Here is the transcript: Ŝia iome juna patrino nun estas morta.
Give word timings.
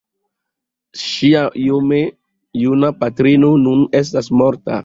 Ŝia 1.01 1.43
iome 1.65 2.01
juna 2.65 2.93
patrino 3.05 3.55
nun 3.67 3.89
estas 4.05 4.35
morta. 4.43 4.77